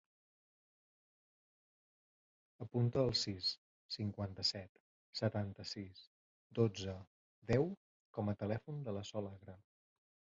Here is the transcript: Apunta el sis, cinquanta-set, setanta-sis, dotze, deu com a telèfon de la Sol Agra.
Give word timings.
Apunta 2.65 3.03
el 3.09 3.13
sis, 3.23 3.49
cinquanta-set, 3.95 4.81
setanta-sis, 5.19 6.01
dotze, 6.61 6.95
deu 7.53 7.69
com 8.19 8.33
a 8.33 8.35
telèfon 8.45 8.81
de 8.89 8.97
la 8.97 9.05
Sol 9.11 9.29
Agra. 9.33 9.57